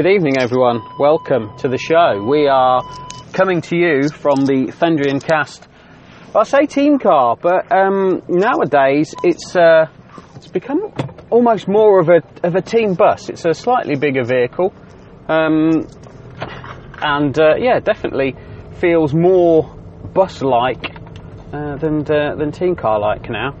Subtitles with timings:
[0.00, 0.80] Good evening, everyone.
[0.98, 2.24] Welcome to the show.
[2.26, 2.80] We are
[3.34, 5.68] coming to you from the Fendrien cast.
[6.34, 9.88] I say team car, but um, nowadays it's uh,
[10.36, 10.90] it's become
[11.28, 13.28] almost more of a of a team bus.
[13.28, 14.72] It's a slightly bigger vehicle,
[15.28, 15.86] um,
[17.02, 18.36] and uh, yeah, definitely
[18.80, 19.64] feels more
[20.14, 20.96] bus-like
[21.52, 23.52] uh, than uh, than team car-like now.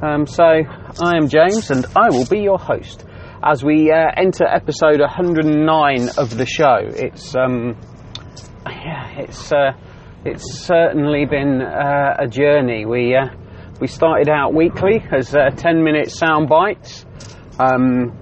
[0.00, 3.04] Um, so I am James, and I will be your host
[3.42, 6.78] as we uh, enter episode 109 of the show.
[6.80, 7.76] It's um,
[8.66, 9.72] yeah, it's uh,
[10.24, 12.84] it's certainly been uh, a journey.
[12.84, 13.28] We uh,
[13.80, 17.06] we started out weekly as uh, 10 minute sound bites.
[17.58, 18.16] Um,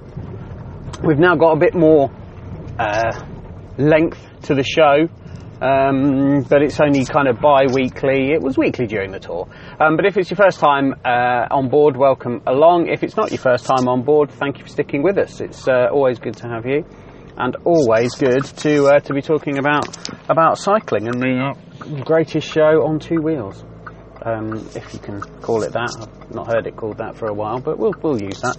[1.02, 2.10] we've now got a bit more
[2.78, 3.24] uh,
[3.78, 5.08] length to the show.
[5.60, 8.32] Um, but it's only kind of bi-weekly.
[8.32, 9.48] It was weekly during the tour.
[9.80, 12.88] Um, but if it's your first time uh, on board, welcome along.
[12.88, 15.40] If it's not your first time on board, thank you for sticking with us.
[15.40, 16.84] It's uh, always good to have you,
[17.38, 19.96] and always good to uh, to be talking about
[20.28, 23.64] about cycling and the greatest show on two wheels,
[24.24, 25.90] um, if you can call it that.
[25.98, 28.56] I've not heard it called that for a while, but we'll we'll use that.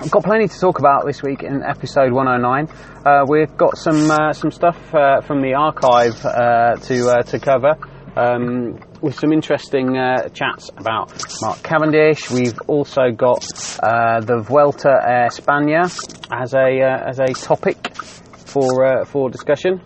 [0.00, 2.68] I've got plenty to talk about this week in episode 109.
[3.06, 7.38] Uh, we've got some uh, some stuff uh, from the archive uh, to uh, to
[7.38, 7.76] cover.
[8.16, 12.30] Um, with some interesting uh, chats about Mark Cavendish.
[12.30, 15.84] We've also got the Vuelta a España
[16.32, 19.80] as a as a topic for for discussion,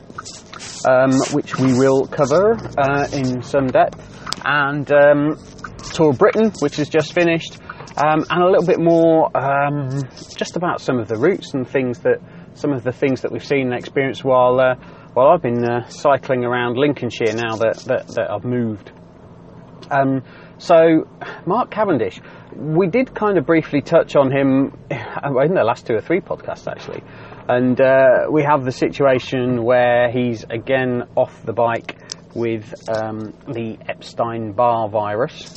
[0.88, 2.52] um, which we will cover
[3.12, 4.00] in some depth,
[4.44, 5.36] and um,
[5.92, 7.58] Tour Britain, which has just finished
[7.98, 10.02] um, and a little bit more um,
[10.36, 12.20] just about some of the routes and things that
[12.54, 14.74] some of the things that we've seen and experienced while uh,
[15.14, 18.92] while I've been uh, cycling around Lincolnshire now that that, that I've moved.
[19.90, 20.22] Um,
[20.58, 21.08] so,
[21.46, 22.20] Mark Cavendish,
[22.54, 26.70] we did kind of briefly touch on him in the last two or three podcasts
[26.70, 27.02] actually,
[27.48, 31.96] and uh, we have the situation where he's again off the bike
[32.34, 35.52] with um, the Epstein Barr virus,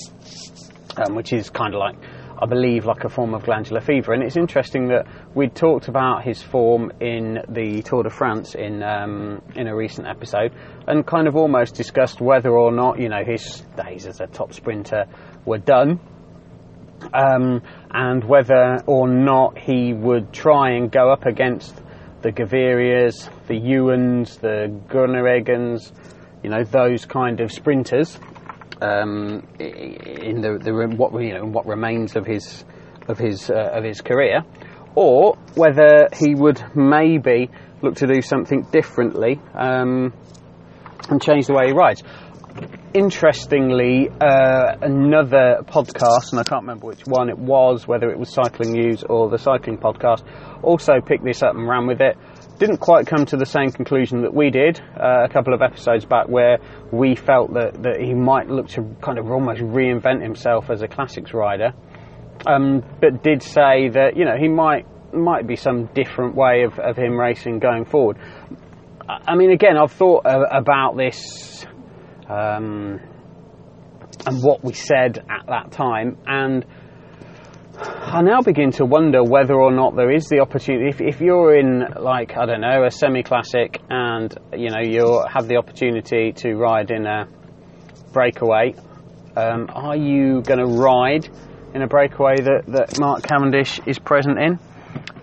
[0.98, 1.96] um, which is kind of like
[2.42, 4.14] I believe, like a form of glandular fever.
[4.14, 8.82] And it's interesting that we talked about his form in the Tour de France in
[8.82, 10.52] um, in a recent episode,
[10.88, 14.54] and kind of almost discussed whether or not you know his days as a top
[14.54, 15.06] sprinter
[15.46, 16.00] were done,
[17.14, 21.80] um, and whether or not he would try and go up against
[22.24, 25.92] the Gavirias, the Ewens, the Groenewegens,
[26.44, 28.18] you know those kind of sprinters
[28.82, 32.66] um, in the, the what you know what remains of his
[33.08, 34.44] of his uh, of his career,
[34.96, 37.50] or whether he would maybe
[37.82, 40.14] look to do something differently um,
[41.10, 42.04] and change the way he rides.
[42.94, 48.34] Interestingly, uh, another podcast, and I can't remember which one it was, whether it was
[48.34, 50.24] Cycling News or the Cycling Podcast,
[50.62, 52.18] also picked this up and ran with it
[52.62, 56.06] didn't quite come to the same conclusion that we did uh, a couple of episodes
[56.06, 56.60] back, where
[56.92, 60.88] we felt that, that he might look to kind of almost reinvent himself as a
[60.88, 61.74] classics rider,
[62.46, 66.78] um, but did say that you know he might might be some different way of,
[66.78, 68.18] of him racing going forward.
[69.10, 71.66] I mean, again, I've thought about this
[72.30, 73.00] um,
[74.28, 76.64] and what we said at that time, and
[77.84, 80.90] I now begin to wonder whether or not there is the opportunity.
[80.90, 85.26] If, if you're in, like, I don't know, a semi classic and, you know, you
[85.28, 87.28] have the opportunity to ride in a
[88.14, 88.76] breakaway,
[89.36, 91.28] um, are you going to ride
[91.74, 94.60] in a breakaway that, that Mark Cavendish is present in?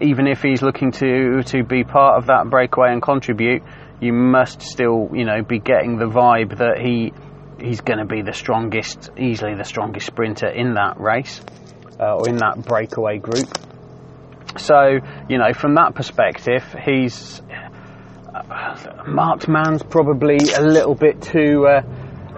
[0.01, 3.63] Even if he's looking to, to be part of that breakaway and contribute,
[4.01, 7.13] you must still, you know, be getting the vibe that he
[7.61, 11.41] he's going to be the strongest, easily the strongest sprinter in that race
[12.01, 13.49] uh, or in that breakaway group.
[14.57, 14.99] So,
[15.29, 17.41] you know, from that perspective, he's
[18.35, 21.67] uh, marked man's probably a little bit too.
[21.67, 21.83] Uh,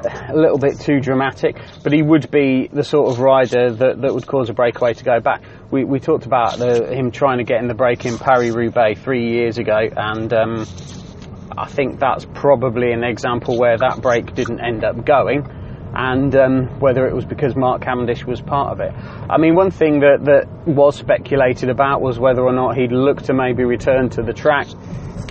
[0.02, 4.14] a little bit too dramatic, but he would be the sort of rider that, that
[4.14, 5.42] would cause a breakaway to go back.
[5.70, 8.98] We, we talked about the, him trying to get in the break in Paris Roubaix
[8.98, 10.66] three years ago, and um,
[11.56, 15.46] I think that's probably an example where that break didn't end up going
[15.94, 18.92] and um, whether it was because Mark Cavendish was part of it.
[19.28, 23.22] I mean, one thing that, that was speculated about was whether or not he'd look
[23.22, 24.68] to maybe return to the track,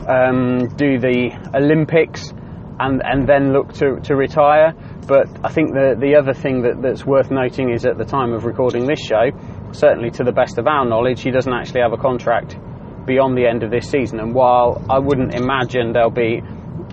[0.08, 2.34] um, do the Olympics,
[2.80, 4.74] and, and then look to, to retire.
[5.08, 8.32] But I think the, the other thing that, that's worth noting is at the time
[8.34, 9.32] of recording this show,
[9.72, 12.58] certainly to the best of our knowledge, he doesn't actually have a contract
[13.06, 14.20] beyond the end of this season.
[14.20, 16.42] And while I wouldn't imagine there'll be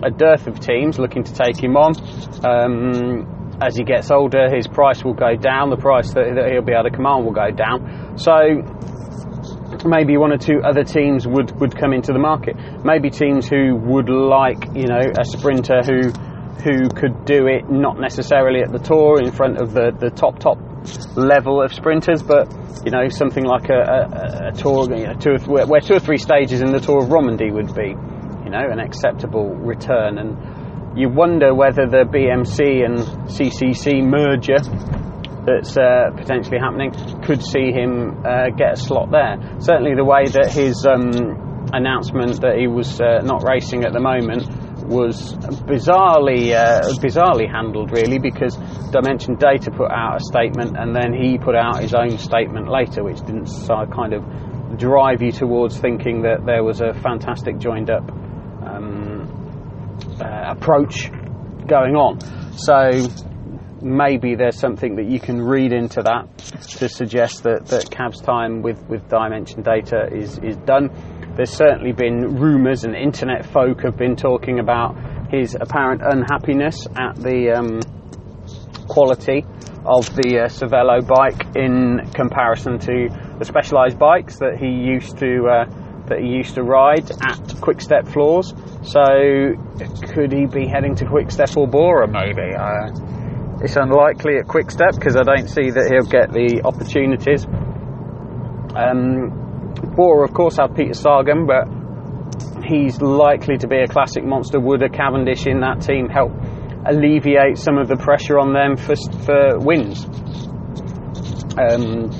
[0.03, 1.93] a dearth of teams looking to take him on,
[2.45, 5.69] um, as he gets older, his price will go down.
[5.69, 8.17] The price that, that he'll be able to command will go down.
[8.17, 8.61] So
[9.85, 12.55] maybe one or two other teams would, would come into the market.
[12.83, 16.11] Maybe teams who would like, you know, a sprinter who
[16.63, 20.39] who could do it not necessarily at the tour in front of the, the top
[20.39, 20.57] top
[21.15, 22.51] level of sprinters, but
[22.83, 25.95] you know something like a, a, a tour, you know, two or th- where two
[25.95, 30.17] or three stages in the Tour of Romandy would be, you know, an acceptable return.
[30.17, 30.37] And
[30.97, 32.97] you wonder whether the BMC and
[33.29, 34.57] CCC merger
[35.45, 36.91] that's uh, potentially happening
[37.21, 39.37] could see him uh, get a slot there.
[39.59, 43.99] Certainly, the way that his um, announcement that he was uh, not racing at the
[43.99, 44.49] moment
[44.87, 45.35] was
[45.69, 48.57] bizarrely uh, bizarrely handled, really, because
[48.91, 53.03] Dimension Data put out a statement and then he put out his own statement later,
[53.03, 53.49] which didn't
[53.93, 54.25] kind of
[54.79, 58.03] drive you towards thinking that there was a fantastic joined up
[60.21, 61.09] uh, approach
[61.67, 62.19] going on.
[62.57, 63.07] So
[63.81, 66.37] maybe there's something that you can read into that
[66.79, 70.89] to suggest that, that Cav's time with, with Dimension Data is, is done.
[71.35, 74.95] There's certainly been rumours and internet folk have been talking about
[75.31, 77.79] his apparent unhappiness at the um,
[78.87, 79.45] quality
[79.85, 85.47] of the uh, Cervelo bike in comparison to the Specialized bikes that he used to
[85.47, 88.53] uh, that he used to ride at Quick Step floors.
[88.83, 89.55] So
[90.13, 92.55] could he be heading to Quick Step or Bora maybe?
[92.55, 92.89] Uh,
[93.61, 97.45] it's unlikely at Quick Step because I don't see that he'll get the opportunities.
[98.75, 99.33] Um,
[99.95, 101.67] Bora, of course, have Peter Sagan, but
[102.65, 104.59] he's likely to be a classic monster.
[104.59, 106.31] Would a Cavendish in that team help
[106.85, 108.95] alleviate some of the pressure on them for,
[109.25, 110.05] for wins?
[111.57, 112.11] Um,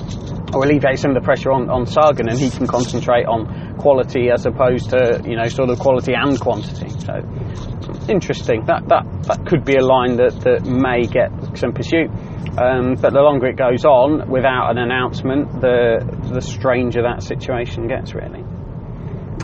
[0.52, 3.46] or alleviate some of the pressure on, on Sagan, and he can concentrate on
[3.78, 6.90] quality as opposed to you know sort of quality and quantity.
[7.00, 7.22] So
[8.08, 8.64] interesting.
[8.66, 12.10] That that that could be a line that that may get some pursuit.
[12.58, 16.02] Um, but the longer it goes on without an announcement, the
[16.32, 18.42] the stranger that situation gets really.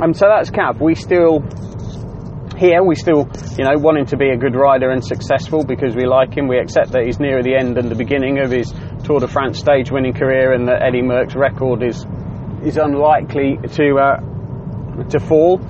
[0.02, 0.80] Um, so that's Cav.
[0.80, 1.40] We still
[2.58, 3.28] here we still
[3.58, 6.48] you know want him to be a good rider and successful because we like him.
[6.48, 8.72] We accept that he's nearer the end than the beginning of his
[9.04, 12.04] Tour de France stage winning career, and that Eddie Merckx record is
[12.64, 13.96] is unlikely to.
[13.96, 14.30] Uh,
[15.10, 15.60] to fall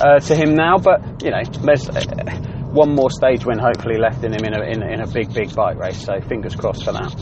[0.00, 0.76] uh, to him now.
[0.76, 1.94] But you know, there's uh,
[2.70, 5.54] one more stage win hopefully left in him in a, in, in a big, big
[5.54, 6.04] bike race.
[6.04, 7.14] So fingers crossed for that.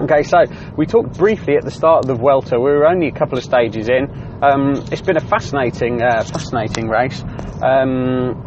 [0.00, 0.38] Okay, so
[0.76, 2.58] we talked briefly at the start of the Vuelta.
[2.58, 4.10] We were only a couple of stages in.
[4.42, 7.22] Um, it's been a fascinating, uh, fascinating race.
[7.62, 8.44] Um,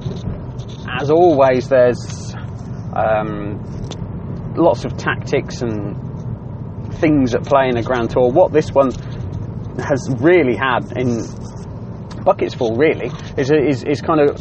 [0.99, 2.35] as always, there's
[2.93, 3.63] um,
[4.57, 5.95] lots of tactics and
[6.95, 8.29] things at play in a Grand Tour.
[8.29, 8.91] What this one
[9.79, 11.23] has really had in
[12.23, 14.35] buckets full, really, is, is, is kind of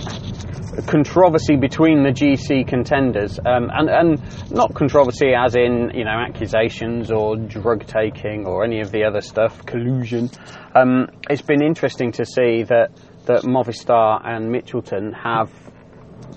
[0.86, 7.10] controversy between the GC contenders, um, and, and not controversy as in you know accusations
[7.10, 10.30] or drug taking or any of the other stuff, collusion.
[10.74, 12.90] Um, it's been interesting to see that
[13.24, 15.50] that Movistar and Mitchelton have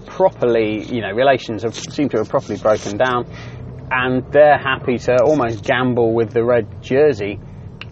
[0.06, 3.26] properly, you know, relations have seem to have properly broken down,
[3.92, 7.40] and they're happy to almost gamble with the red jersey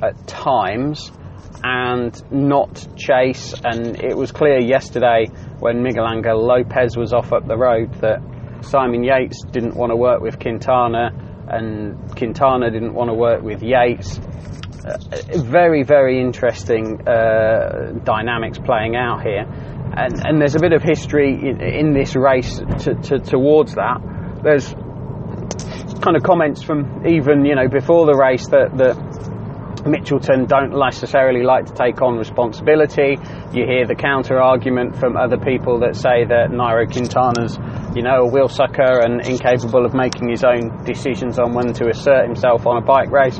[0.01, 1.11] at times
[1.63, 3.53] and not chase.
[3.63, 5.27] And it was clear yesterday
[5.59, 8.19] when Miguel Angel Lopez was off up the road that
[8.61, 11.11] Simon Yates didn't want to work with Quintana
[11.49, 14.19] and Quintana didn't want to work with Yates.
[14.19, 14.97] Uh,
[15.35, 19.45] very, very interesting uh, dynamics playing out here.
[19.97, 23.99] And, and, there's a bit of history in, in this race to, to, towards that.
[24.43, 24.73] There's
[26.01, 29.06] kind of comments from even, you know, before the race that, that
[29.87, 33.17] Mitchelton don't necessarily like to take on responsibility.
[33.53, 37.57] You hear the counter argument from other people that say that Nairo Quintana's,
[37.95, 41.89] you know, a wheel sucker and incapable of making his own decisions on when to
[41.89, 43.39] assert himself on a bike race.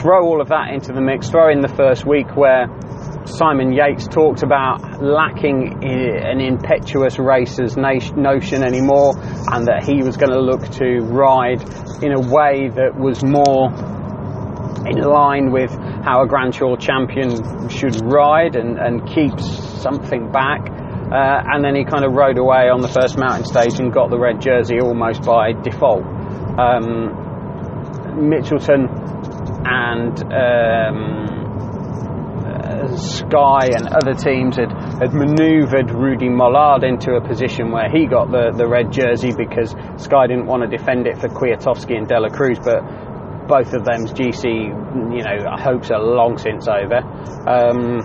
[0.00, 1.30] Throw all of that into the mix.
[1.30, 2.68] Throw in the first week where
[3.24, 9.14] Simon Yates talked about lacking an impetuous racer's notion anymore,
[9.52, 11.62] and that he was going to look to ride
[12.02, 13.70] in a way that was more
[14.86, 19.46] in line with how a Grand Tour champion should ride and, and keeps
[19.82, 20.70] something back.
[20.70, 24.10] Uh, and then he kind of rode away on the first mountain stage and got
[24.10, 26.04] the red jersey almost by default.
[26.04, 27.26] Um,
[28.18, 28.88] Mitchelton
[29.64, 31.38] and um,
[32.44, 34.70] uh, Sky and other teams had,
[35.00, 39.74] had manoeuvred Rudy Molard into a position where he got the, the red jersey because
[39.96, 42.82] Sky didn't want to defend it for Kwiatkowski and Dela Cruz, but
[43.48, 46.98] both of them's GC, you know, hopes are long since over.
[47.48, 48.00] Um,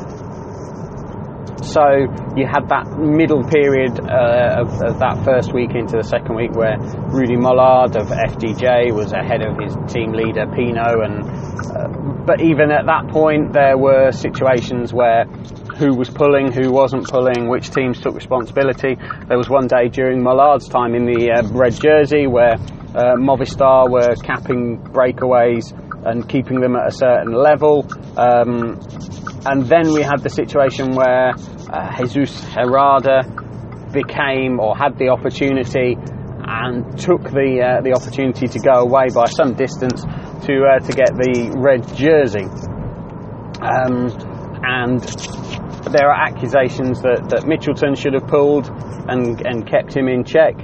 [1.63, 1.81] So
[2.35, 6.51] you had that middle period uh, of, of, that first week into the second week
[6.51, 11.88] where Rudy Molard of FDJ was ahead of his team leader Pinot, and uh,
[12.25, 15.25] but even at that point there were situations where
[15.79, 18.97] who was pulling, who wasn't pulling, which teams took responsibility.
[19.27, 22.57] There was one day during Molard's time in the uh, red jersey where
[22.95, 25.73] uh, Movistar were capping breakaways
[26.05, 27.88] and keeping them at a certain level.
[28.17, 28.79] Um,
[29.45, 31.31] and then we had the situation where
[31.69, 33.23] uh, Jesus Herrada
[33.91, 35.95] became or had the opportunity
[36.45, 40.03] and took the uh, the opportunity to go away by some distance
[40.45, 42.45] to uh, to get the red jersey.
[43.63, 44.12] Um,
[44.65, 45.01] and
[45.91, 48.69] there are accusations that, that Mitchelton should have pulled
[49.07, 50.55] and, and kept him in check.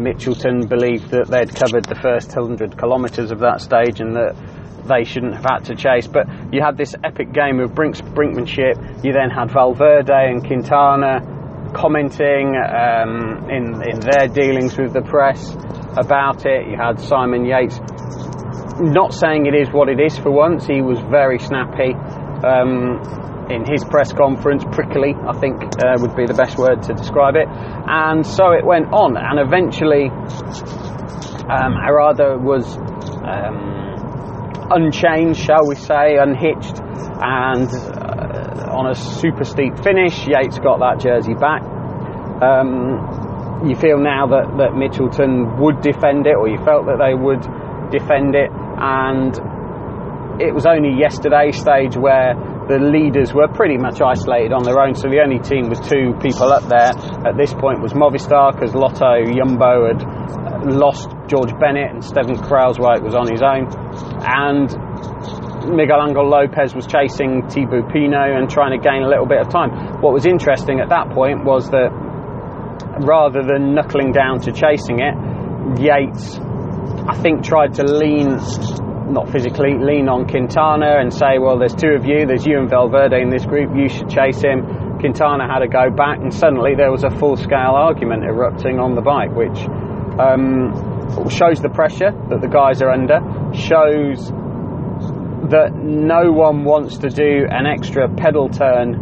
[0.00, 4.34] Mitchelton believed that they'd covered the first 100 kilometres of that stage and that
[4.86, 6.06] they shouldn't have had to chase.
[6.06, 9.04] But you had this epic game of brinks, brinkmanship.
[9.04, 11.20] You then had Valverde and Quintana
[11.74, 15.54] commenting um, in, in their dealings with the press
[15.96, 16.66] about it.
[16.66, 17.78] You had Simon Yates
[18.80, 20.66] not saying it is what it is for once.
[20.66, 21.92] He was very snappy.
[22.42, 22.98] Um,
[23.50, 27.34] in his press conference, prickly, I think uh, would be the best word to describe
[27.36, 27.48] it.
[27.48, 30.08] And so it went on, and eventually,
[31.50, 32.78] um, Herrada was
[33.26, 40.78] um, unchanged, shall we say, unhitched, and uh, on a super steep finish, Yates got
[40.78, 41.62] that jersey back.
[42.40, 47.14] Um, you feel now that, that Mitchelton would defend it, or you felt that they
[47.14, 47.42] would
[47.90, 49.34] defend it, and
[50.40, 52.32] it was only yesterday's stage where
[52.70, 54.94] the leaders were pretty much isolated on their own.
[54.94, 56.94] So the only team with two people up there
[57.26, 62.38] at this point was Movistar because Lotto Jumbo had uh, lost George Bennett and Steven
[62.38, 63.66] Kruijswijk was on his own.
[64.22, 64.70] And
[65.66, 69.98] Miguel Angel Lopez was chasing Thibaut and trying to gain a little bit of time.
[69.98, 71.90] What was interesting at that point was that
[73.02, 75.14] rather than knuckling down to chasing it,
[75.82, 76.38] Yates,
[77.06, 78.38] I think, tried to lean
[79.10, 82.70] not physically, lean on Quintana and say, well, there's two of you, there's you and
[82.70, 84.98] Valverde in this group, you should chase him.
[85.00, 88.94] Quintana had to go back, and suddenly there was a full scale argument erupting on
[88.94, 89.58] the bike, which
[90.20, 93.20] um, shows the pressure that the guys are under,
[93.54, 94.30] shows
[95.50, 98.94] that no one wants to do an extra pedal turn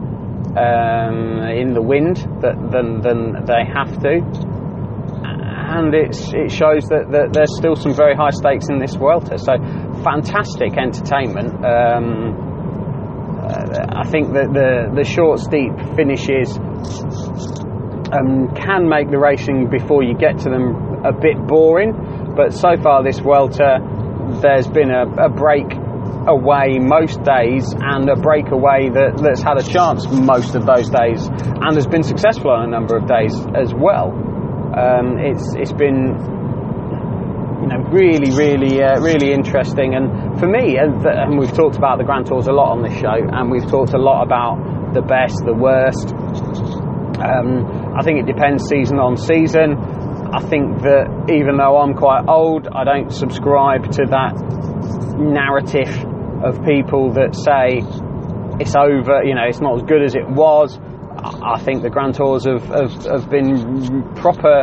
[0.57, 4.59] um, in the wind that, than, than they have to
[5.69, 6.15] and it
[6.51, 9.39] shows that, that, there's still some very high stakes in this Vuelta.
[9.39, 9.53] So
[10.09, 11.53] fantastic entertainment.
[11.65, 12.49] Um,
[13.45, 16.57] uh, I think that the, the short, steep finishes
[18.13, 21.93] um, can make the racing before you get to them a bit boring,
[22.35, 23.81] but so far this Vuelta,
[24.41, 25.69] there's been a, a break
[26.29, 31.27] away most days and a breakaway that, that's had a chance most of those days
[31.27, 34.13] and has been successful on a number of days as well.
[34.77, 36.38] Um, it's it's been
[37.93, 39.95] really, really, uh, really interesting.
[39.95, 42.97] And for me, and, and, we've talked about the Grand Tours a lot on this
[42.99, 46.15] show, and we've talked a lot about the best, the worst.
[47.19, 49.77] Um, I think it depends season on season.
[50.33, 54.37] I think that even though I'm quite old, I don't subscribe to that
[55.19, 55.89] narrative
[56.45, 57.83] of people that say
[58.61, 60.79] it's over, you know, it's not as good as it was.
[61.19, 64.63] I think the Grand Tours have, have, have been proper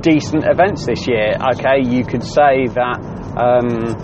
[0.00, 1.36] decent events this year.
[1.54, 2.98] Okay, you could say that
[3.36, 3.96] um,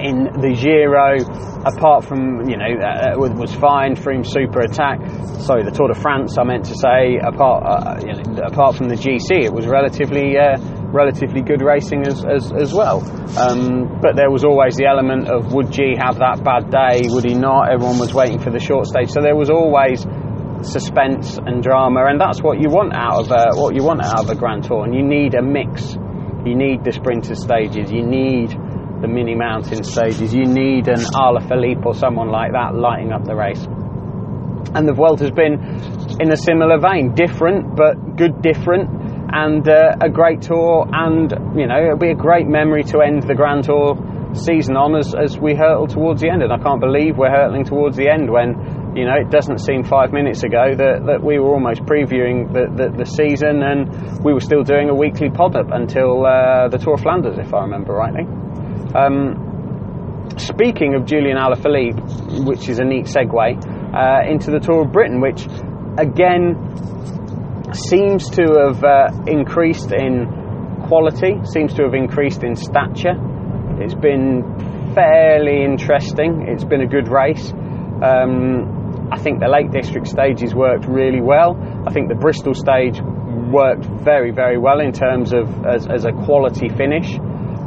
[0.00, 1.22] in the Giro,
[1.64, 3.96] apart from you know uh, was fine.
[3.96, 5.00] Froome super attack.
[5.40, 6.36] Sorry, the Tour de France.
[6.38, 10.36] I meant to say apart uh, you know, apart from the GC, it was relatively.
[10.36, 10.58] Uh,
[10.94, 13.02] relatively good racing as, as, as well.
[13.36, 17.10] Um, but there was always the element of would G have that bad day?
[17.10, 17.68] Would he not?
[17.68, 19.10] Everyone was waiting for the short stage.
[19.10, 20.06] So there was always
[20.62, 24.24] suspense and drama, and that's what you want out of a, what you want out
[24.24, 24.84] of a Grand Tour.
[24.84, 25.96] And you need a mix.
[26.44, 27.90] You need the sprinter stages.
[27.90, 28.50] You need
[29.00, 30.34] the mini mountain stages.
[30.34, 33.64] You need an Alaphilippe or someone like that lighting up the race.
[34.74, 35.60] And the Vuelta has been
[36.20, 38.88] in a similar vein, different but good, different,
[39.30, 40.86] and uh, a great tour.
[40.90, 43.96] And you know, it'll be a great memory to end the Grand Tour
[44.34, 46.42] season on as, as we hurtle towards the end.
[46.42, 49.82] And I can't believe we're hurtling towards the end when you know, it doesn't seem
[49.84, 54.32] five minutes ago that, that we were almost previewing the, the, the season and we
[54.32, 57.62] were still doing a weekly pod up until uh, the Tour of Flanders, if I
[57.62, 58.24] remember rightly.
[58.94, 63.58] Um, speaking of Julian Alaphilippe, which is a neat segue,
[63.94, 65.46] uh, into the Tour of Britain, which
[65.98, 66.54] again
[67.74, 70.26] seems to have uh, increased in
[70.86, 73.18] quality, seems to have increased in stature.
[73.80, 76.46] It's been fairly interesting.
[76.48, 77.52] It's been a good race.
[78.02, 81.56] Um, I think the Lake District stages worked really well.
[81.86, 86.12] I think the Bristol stage worked very, very well in terms of as, as a
[86.12, 87.18] quality finish.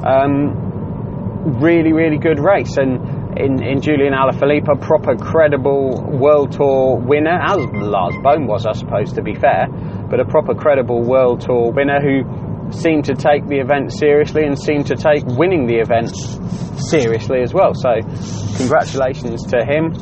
[0.03, 2.77] Um, really, really good race.
[2.77, 8.65] And in, in Julian Alaphilippe, a proper credible World Tour winner, as Lars Boom was,
[8.65, 9.67] I suppose, to be fair,
[10.10, 14.60] but a proper credible World Tour winner who seemed to take the event seriously and
[14.60, 16.13] seemed to take winning the event
[16.89, 17.74] seriously as well.
[17.74, 18.01] So,
[18.57, 19.93] congratulations to him.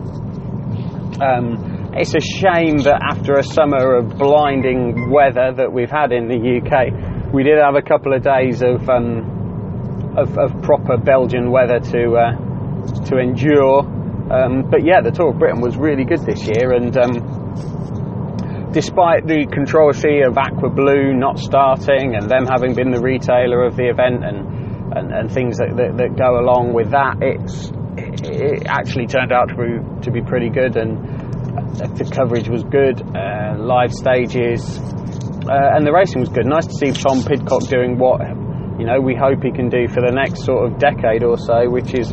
[1.22, 6.27] Um, it's a shame that after a summer of blinding weather that we've had in
[6.27, 11.51] the UK, we did have a couple of days of um, of, of, proper Belgian
[11.51, 13.79] weather to uh, to endure.
[14.31, 19.25] Um, but yeah, the Tour of Britain was really good this year, and um, despite
[19.25, 23.88] the controversy of Aqua Blue not starting and them having been the retailer of the
[23.88, 29.07] event and and, and things that, that, that, go along with that, it's it actually
[29.07, 30.97] turned out to be, to be pretty good, and
[31.97, 34.79] the coverage was good, uh, live stages,
[35.47, 36.45] uh, and the racing was good.
[36.45, 38.21] Nice to see Tom Pidcock doing what
[38.79, 41.69] you know we hope he can do for the next sort of decade or so,
[41.69, 42.11] which is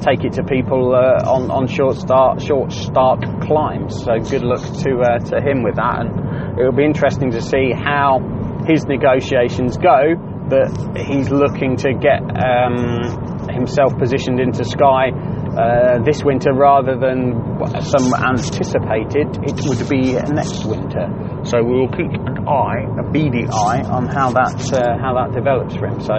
[0.00, 4.02] take it to people uh, on on short start short start climbs.
[4.02, 7.42] So good luck to uh, to him with that, and it will be interesting to
[7.42, 8.18] see how
[8.66, 10.16] his negotiations go.
[10.50, 17.34] That he's looking to get um, himself positioned into Sky uh, this winter rather than
[17.82, 21.08] some anticipated it would be next winter.
[21.44, 25.32] So we will keep an eye, a beady eye, on how that uh, how that
[25.34, 26.00] develops for him.
[26.00, 26.14] So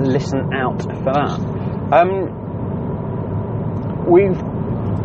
[0.00, 1.40] listen out for that.
[1.92, 2.40] Um,
[4.10, 4.38] we've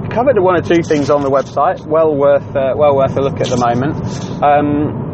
[0.09, 1.85] covered one or two things on the website.
[1.85, 3.95] Well worth uh, well worth a look at the moment.
[4.43, 5.06] Um,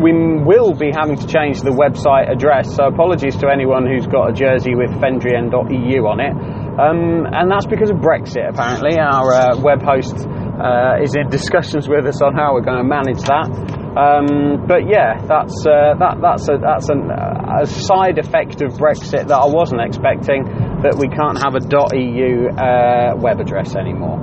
[0.00, 4.30] we will be having to change the website address, so apologies to anyone who's got
[4.30, 6.34] a jersey with fendrien.eu on it.
[6.74, 8.98] Um, and that's because of Brexit, apparently.
[8.98, 12.88] Our uh, web host uh, is in discussions with us on how we're going to
[12.88, 13.46] manage that.
[13.94, 19.30] Um, but yeah, that's uh, that, that's a that's an, a side effect of Brexit
[19.30, 20.42] that I wasn't expecting.
[20.82, 24.18] That we can't have a .eu uh, web address anymore,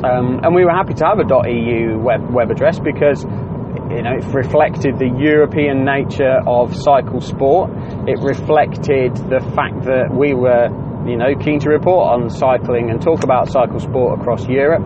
[0.00, 3.20] um, and we were happy to have a .eu web web address because
[3.90, 7.70] you know, it reflected the European nature of cycle sport.
[8.06, 10.70] It reflected the fact that we were,
[11.08, 14.82] you know, keen to report on cycling and talk about cycle sport across Europe.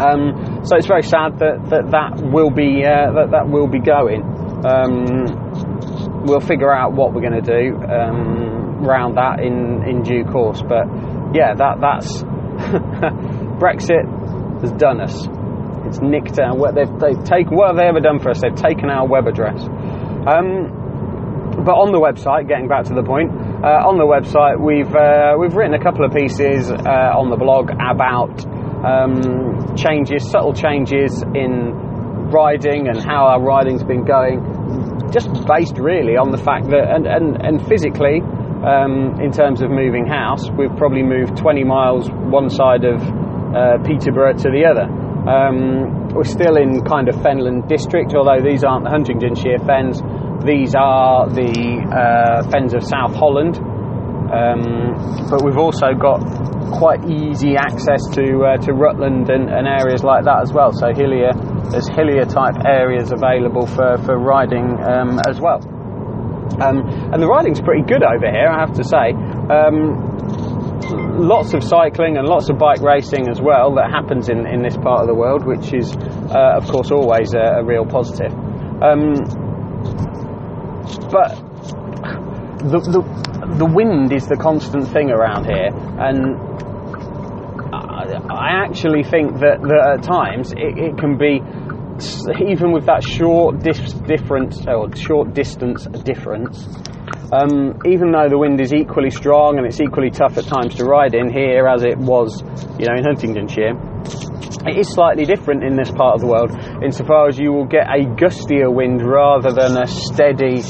[0.00, 3.80] Um, so it's very sad that that, that will be uh, that that will be
[3.80, 4.22] going.
[4.64, 10.24] Um, we'll figure out what we're going to do um, around that in in due
[10.24, 10.62] course.
[10.62, 10.86] But
[11.34, 12.22] yeah, that that's
[13.58, 14.04] Brexit
[14.60, 15.37] has done us.
[15.86, 17.56] It's nicked our what they've, they've taken.
[17.56, 18.40] What have they ever done for us?
[18.40, 19.62] They've taken our web address.
[19.62, 20.78] Um,
[21.64, 25.34] but on the website, getting back to the point, uh, on the website we've uh,
[25.38, 28.46] we've written a couple of pieces uh, on the blog about
[28.84, 31.74] um, changes, subtle changes in
[32.30, 35.10] riding and how our riding's been going.
[35.10, 38.22] Just based really on the fact that and and, and physically.
[38.58, 42.98] Um, in terms of moving house, we've probably moved 20 miles one side of
[43.54, 44.90] uh, Peterborough to the other.
[45.28, 50.00] Um, we're still in kind of Fenland district, although these aren't the Huntingdonshire fens.
[50.44, 53.60] These are the uh, fens of South Holland.
[54.28, 56.20] Um, but we've also got
[56.72, 60.72] quite easy access to uh, to Rutland and, and, areas like that as well.
[60.72, 61.32] So hillier,
[61.70, 65.64] there's hillier type areas available for for riding um, as well.
[66.60, 69.12] Um, and the riding's pretty good over here, I have to say.
[69.12, 70.07] Um,
[70.90, 74.76] lots of cycling and lots of bike racing as well that happens in, in this
[74.76, 78.32] part of the world, which is, uh, of course, always a, a real positive.
[78.82, 79.14] Um,
[81.10, 81.34] but
[82.58, 86.36] the, the, the wind is the constant thing around here, and
[88.30, 91.42] I actually think that, that at times it, it can be
[92.46, 96.66] even with that short difference or short distance difference,
[97.32, 100.84] um, even though the wind is equally strong and it's equally tough at times to
[100.84, 102.42] ride in here as it was,
[102.78, 103.74] you know, in Huntingdonshire,
[104.66, 106.50] it is slightly different in this part of the world
[106.82, 110.62] insofar as you will get a gustier wind rather than a steady,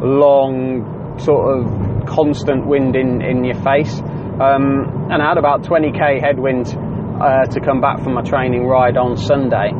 [0.00, 3.98] long, sort of constant wind in, in your face.
[4.40, 8.96] Um, and I had about 20k headwind uh, to come back from my training ride
[8.96, 9.72] on Sunday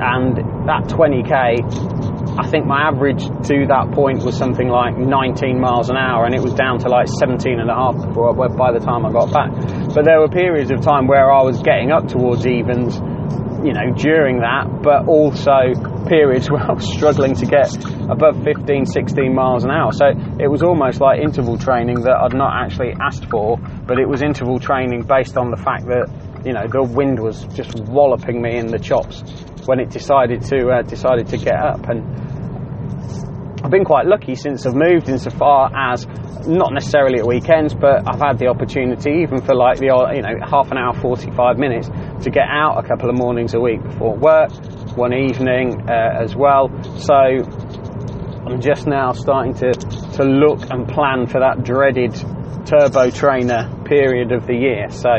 [0.00, 0.36] and
[0.66, 5.96] that 20k I think my average to that point was something like 19 miles an
[5.96, 9.04] hour, and it was down to like 17 and a half before by the time
[9.04, 9.50] I got back.
[9.94, 12.96] But there were periods of time where I was getting up towards evens,
[13.66, 15.74] you know, during that, but also
[16.06, 17.74] periods where I was struggling to get
[18.08, 19.92] above 15, 16 miles an hour.
[19.92, 20.06] So
[20.38, 24.22] it was almost like interval training that I'd not actually asked for, but it was
[24.22, 26.08] interval training based on the fact that
[26.44, 29.22] you know, the wind was just walloping me in the chops
[29.66, 31.88] when it decided to uh, decided to get up.
[31.88, 32.04] And
[33.62, 36.06] I've been quite lucky since I've moved insofar as
[36.46, 40.46] not necessarily at weekends, but I've had the opportunity, even for like the you know
[40.48, 41.88] half an hour, 45 minutes,
[42.24, 44.50] to get out a couple of mornings a week before work,
[44.96, 46.70] one evening uh, as well.
[46.96, 49.72] So I'm just now starting to
[50.16, 52.14] to look and plan for that dreaded
[52.64, 54.88] turbo trainer period of the year.
[54.90, 55.10] So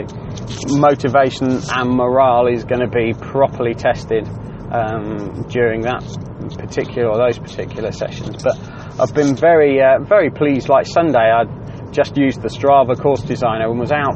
[0.69, 4.27] motivation and morale is going to be properly tested
[4.71, 6.01] um, during that
[6.57, 8.41] particular or those particular sessions.
[8.41, 8.57] But
[8.99, 10.69] I've been very uh, very pleased.
[10.69, 11.43] Like Sunday, I
[11.91, 14.15] just used the Strava course designer and was out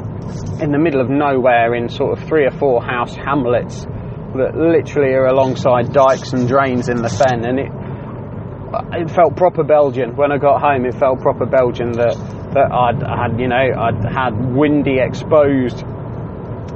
[0.60, 3.84] in the middle of nowhere in sort of three or four house hamlets
[4.36, 7.72] that literally are alongside dikes and drains in the fen, and it
[8.92, 10.84] it felt proper Belgian when I got home.
[10.84, 12.16] It felt proper Belgian that
[12.54, 15.84] that I'd had you know I'd had windy, exposed,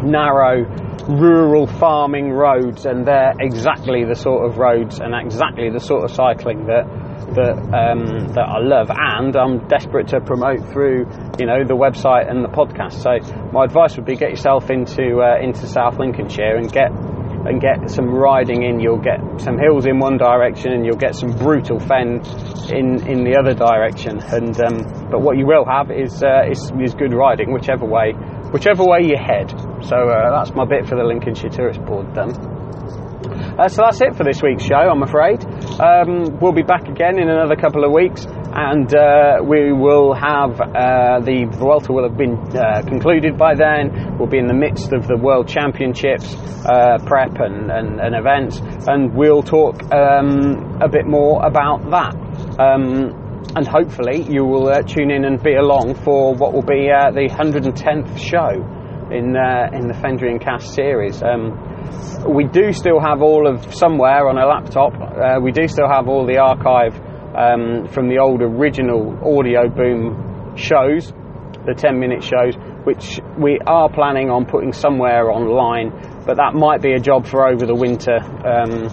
[0.03, 0.65] narrow,
[1.09, 6.11] rural farming roads, and they're exactly the sort of roads and exactly the sort of
[6.11, 6.87] cycling that
[7.35, 11.07] that um, that I love, and I'm desperate to promote through
[11.39, 12.95] you know the website and the podcast.
[13.03, 13.19] So
[13.53, 16.91] my advice would be get yourself into uh, into South Lincolnshire and get
[17.47, 18.81] and get some riding in.
[18.81, 22.21] You'll get some hills in one direction, and you'll get some brutal fen
[22.73, 24.19] in in the other direction.
[24.19, 28.15] And um, but what you will have is, uh, is is good riding, whichever way
[28.53, 29.51] whichever way you head.
[29.83, 32.50] So uh, that's my bit for the Lincolnshire Tourist Board done.
[33.61, 35.45] Uh, so that's it for this week's show, I'm afraid.
[35.79, 40.59] Um, we'll be back again in another couple of weeks, and uh, we will have
[40.59, 44.17] uh, the Vuelta will have been uh, concluded by then.
[44.17, 48.63] We'll be in the midst of the World Championships uh, prep and, and, and, events,
[48.89, 52.17] and we'll talk um, a bit more about that.
[52.59, 56.89] Um, and hopefully, you will uh, tune in and be along for what will be
[56.89, 58.57] the 110th show
[59.13, 61.23] in in the Fendrien Cast series.
[62.29, 64.93] We do still have all of somewhere on a laptop.
[64.95, 66.95] Uh, we do still have all the archive
[67.35, 71.13] um, from the old original Audioboom shows,
[71.65, 75.91] the 10 minute shows, which we are planning on putting somewhere online.
[76.27, 78.89] But that might be a job for over the winter, um,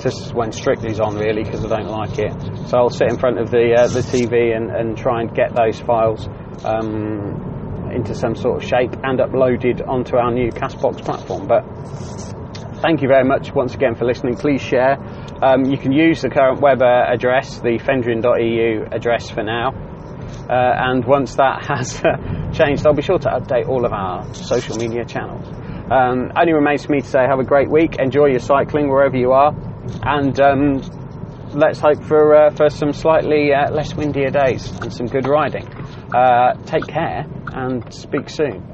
[0.00, 2.32] just when Strictly's on, really, because I don't like it.
[2.68, 5.54] So I'll sit in front of the uh, the TV and, and try and get
[5.54, 6.28] those files.
[6.64, 7.53] Um,
[7.94, 11.46] into some sort of shape and uploaded onto our new Castbox platform.
[11.46, 11.62] But
[12.80, 14.36] thank you very much once again for listening.
[14.36, 14.98] Please share.
[15.42, 19.72] Um, you can use the current web uh, address, the fendrien.eu address for now.
[20.48, 24.32] Uh, and once that has uh, changed, I'll be sure to update all of our
[24.34, 25.46] social media channels.
[25.90, 29.16] Um, only remains for me to say have a great week, enjoy your cycling wherever
[29.16, 29.54] you are,
[30.02, 30.80] and um,
[31.52, 35.66] let's hope for, uh, for some slightly uh, less windier days and some good riding.
[36.14, 38.64] Uh, take care and speak soon.